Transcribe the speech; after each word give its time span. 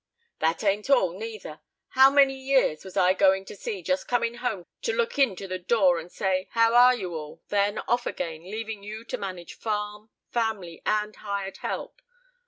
"That 0.39 0.63
ain't 0.63 0.89
all, 0.89 1.15
neither. 1.15 1.59
How 1.89 2.09
many 2.09 2.33
years 2.33 2.83
was 2.83 2.97
I 2.97 3.13
going 3.13 3.45
to 3.45 3.55
sea, 3.55 3.83
just 3.83 4.07
coming 4.07 4.33
home 4.37 4.65
to 4.81 4.93
look 4.93 5.19
in 5.19 5.35
to 5.35 5.47
the 5.47 5.59
door, 5.59 5.99
and 5.99 6.11
say, 6.11 6.47
'How 6.53 6.73
are 6.73 6.95
you 6.95 7.13
all?' 7.13 7.43
then 7.49 7.77
off 7.87 8.07
again, 8.07 8.41
leaving 8.41 8.81
you 8.81 9.03
to 9.03 9.17
manage 9.19 9.53
farm, 9.53 10.09
family, 10.31 10.81
and 10.87 11.15
hired 11.17 11.57
help! 11.57 12.01